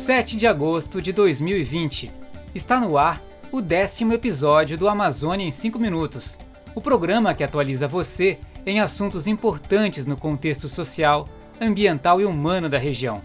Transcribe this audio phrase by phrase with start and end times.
[0.00, 2.10] 7 de agosto de 2020.
[2.54, 3.22] Está no ar
[3.52, 6.38] o décimo episódio do Amazônia em 5 Minutos,
[6.74, 11.28] o programa que atualiza você em assuntos importantes no contexto social,
[11.60, 13.22] ambiental e humano da região.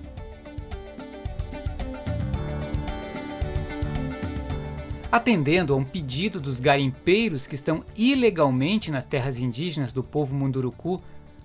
[5.10, 11.02] Atendendo a um pedido dos garimpeiros que estão ilegalmente nas terras indígenas do povo Munduruku,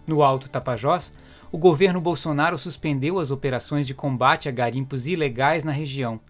[0.07, 1.13] no Alto Tapajós,
[1.53, 6.21] o governo Bolsonaro suspendeu as operações de combate a garimpos ilegais na região.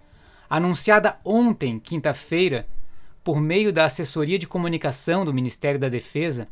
[0.48, 2.66] Anunciada ontem, quinta-feira,
[3.22, 6.48] por meio da assessoria de comunicação do Ministério da Defesa,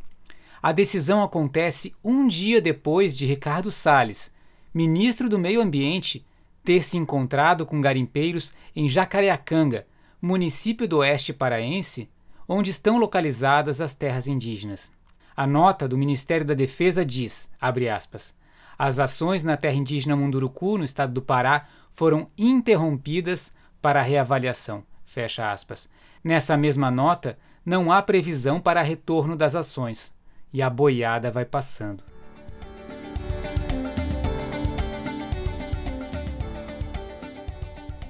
[0.62, 4.32] a decisão acontece um dia depois de Ricardo Salles,
[4.74, 6.26] ministro do Meio Ambiente,
[6.62, 9.86] ter se encontrado com garimpeiros em Jacareacanga,
[10.20, 12.08] município do oeste paraense,
[12.46, 14.92] onde estão localizadas as terras indígenas.
[15.38, 18.34] A nota do Ministério da Defesa diz, aspas,
[18.76, 24.82] as ações na terra indígena Munduruku, no estado do Pará, foram interrompidas para reavaliação.
[25.06, 25.88] Fecha aspas.
[26.24, 30.12] Nessa mesma nota, não há previsão para retorno das ações.
[30.52, 32.02] E a boiada vai passando.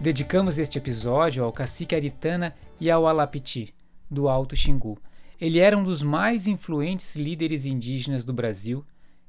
[0.00, 3.74] Dedicamos este episódio ao cacique Aritana e ao Alapiti,
[4.10, 4.98] do Alto Xingu.
[5.40, 8.84] Ele era um dos mais influentes líderes indígenas do Brasil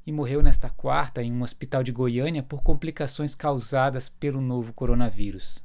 [0.07, 5.63] e morreu nesta quarta em um hospital de Goiânia por complicações causadas pelo novo coronavírus.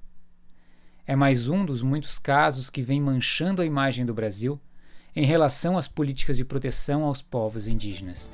[1.06, 4.61] É mais um dos muitos casos que vem manchando a imagem do Brasil
[5.17, 8.31] em relação às políticas de proteção aos povos indígenas.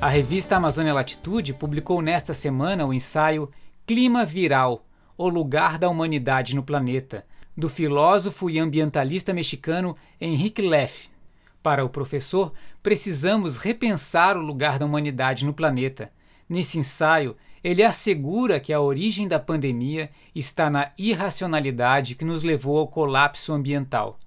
[0.00, 3.48] A revista Amazônia Latitude publicou nesta semana o ensaio
[3.86, 4.84] Clima Viral
[5.16, 7.24] O Lugar da Humanidade no Planeta,
[7.56, 11.10] do filósofo e ambientalista mexicano Henrique Leff,
[11.62, 16.10] para o professor, precisamos repensar o lugar da humanidade no planeta.
[16.48, 22.78] Nesse ensaio, ele assegura que a origem da pandemia está na irracionalidade que nos levou
[22.78, 24.18] ao colapso ambiental.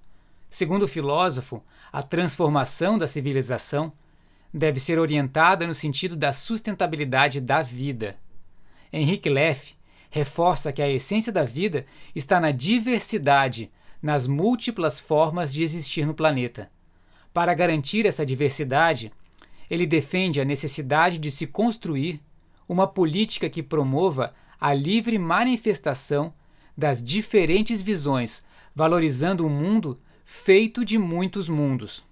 [0.48, 1.60] Segundo o filósofo,
[1.92, 3.92] a transformação da civilização
[4.52, 8.16] deve ser orientada no sentido da sustentabilidade da vida.
[8.92, 9.74] Henrique Leff
[10.14, 13.68] reforça que a essência da vida está na diversidade,
[14.00, 16.70] nas múltiplas formas de existir no planeta.
[17.32, 19.10] Para garantir essa diversidade,
[19.68, 22.20] ele defende a necessidade de se construir
[22.68, 26.32] uma política que promova a livre manifestação
[26.78, 32.04] das diferentes visões, valorizando um mundo feito de muitos mundos.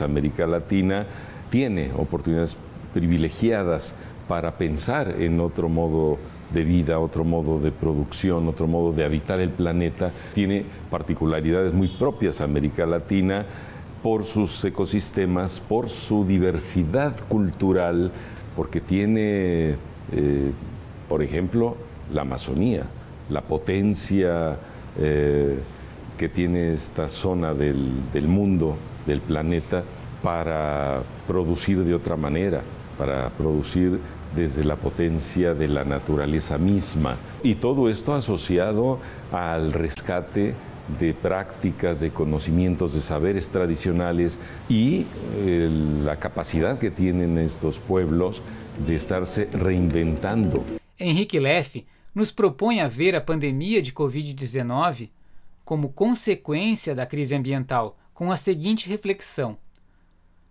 [0.00, 1.06] A América Latina
[1.52, 2.56] tem oportunidades
[2.92, 3.94] privilegiadas
[4.26, 6.18] para pensar em outro modo
[6.52, 10.10] de vida, otro modo de producción, otro modo de habitar el planeta.
[10.34, 13.44] Tiene particularidades muy propias América Latina
[14.02, 18.12] por sus ecosistemas, por su diversidad cultural,
[18.54, 19.76] porque tiene,
[20.12, 20.52] eh,
[21.08, 21.76] por ejemplo,
[22.12, 22.82] la Amazonía,
[23.30, 24.56] la potencia
[24.98, 25.58] eh,
[26.18, 29.82] que tiene esta zona del mundo, del planeta,
[30.22, 32.62] para producir de otra manera,
[32.96, 34.00] para producir
[34.34, 37.16] desde la potencia de la naturaleza misma.
[37.42, 38.98] Y todo esto asociado
[39.32, 40.54] al rescate
[40.98, 45.06] de prácticas, de conocimientos, de saberes tradicionales y
[45.36, 45.68] eh,
[46.04, 48.42] la capacidad que tienen estos pueblos
[48.86, 50.64] de estarse reinventando.
[50.98, 51.76] Henrique Leff
[52.14, 55.10] nos propõe a ver a pandemia de Covid-19
[55.64, 59.58] como consequência da crise ambiental, com a seguinte reflexão: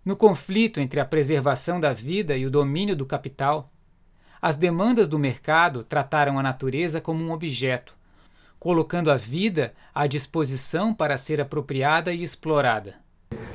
[0.04, 3.72] no conflito entre a preservação da vida e o domínio do capital,
[4.44, 7.94] as demandas do mercado trataram a natureza como um objeto,
[8.60, 12.96] colocando a vida à disposição para ser apropriada e explorada.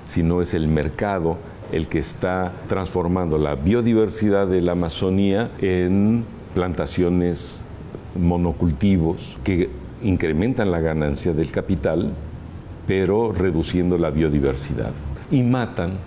[0.08, 1.38] Si no es el mercado
[1.72, 7.62] el que está transformando la biodiversidad de la Amazonía en plantaciones
[8.16, 9.70] monocultivos que
[10.02, 12.14] incrementan la ganancia del capital,
[12.88, 14.94] pero reduciendo la biodiversidad.
[15.30, 16.00] Y matan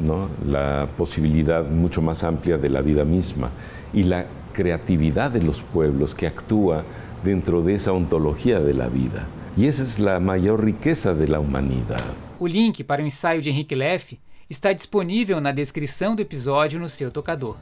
[0.00, 0.28] ¿no?
[0.46, 3.50] la posibilidad mucho más amplia de la vida misma
[3.92, 6.84] y la creatividad de los pueblos que actúa
[7.24, 9.26] dentro de esa ontología de la vida.
[9.56, 12.02] Y esa es la mayor riqueza de la humanidad.
[12.38, 14.18] O link para o ensaio de Henrique Leff
[14.48, 17.56] está disponível na descrição do episódio no seu tocador.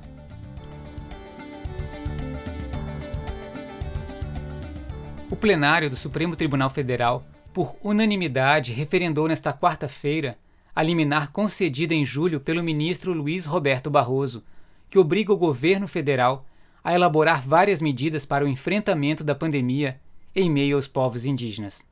[5.30, 10.36] O plenário do Supremo Tribunal Federal, por unanimidade, referendou nesta quarta-feira
[10.74, 14.42] a liminar concedida em julho pelo ministro Luiz Roberto Barroso,
[14.90, 16.46] que obriga o governo federal
[16.82, 20.00] a elaborar várias medidas para o enfrentamento da pandemia
[20.34, 21.82] em meio aos povos indígenas.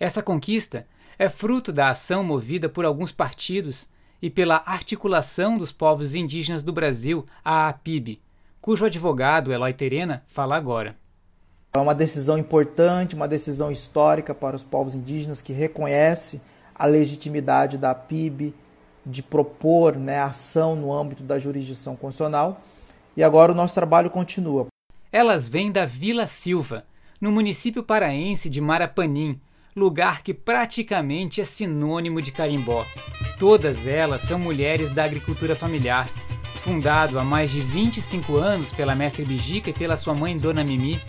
[0.00, 0.86] Essa conquista
[1.18, 3.88] é fruto da ação movida por alguns partidos
[4.20, 8.20] e pela articulação dos povos indígenas do Brasil, a APIB,
[8.60, 10.96] cujo advogado Eloy Terena fala agora.
[11.74, 16.40] É uma decisão importante, uma decisão histórica para os povos indígenas que reconhece
[16.78, 18.54] a legitimidade da PIB
[19.04, 22.60] de propor né, ação no âmbito da jurisdição constitucional.
[23.16, 24.66] E agora o nosso trabalho continua.
[25.10, 26.84] Elas vêm da Vila Silva,
[27.20, 29.40] no município paraense de Marapanim,
[29.74, 32.84] lugar que praticamente é sinônimo de carimbó.
[33.38, 36.06] Todas elas são mulheres da agricultura familiar,
[36.56, 41.00] fundado há mais de 25 anos pela mestre Bijica e pela sua mãe Dona Mimi,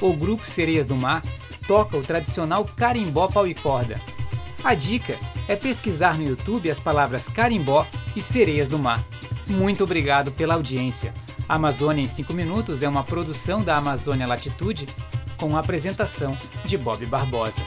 [0.00, 1.22] o grupo Sereias do Mar
[1.66, 3.96] toca o tradicional carimbó pau e corda.
[4.64, 5.18] A dica
[5.48, 9.04] é pesquisar no YouTube as palavras carimbó e sereias do mar.
[9.48, 11.12] Muito obrigado pela audiência.
[11.48, 14.86] Amazônia em 5 Minutos é uma produção da Amazônia Latitude
[15.36, 17.60] com a apresentação de Bob Barbosa.